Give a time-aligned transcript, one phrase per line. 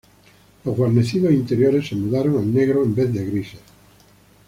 [0.65, 3.59] Los guarnecidos interiores se mudaron al negro en vez de grises.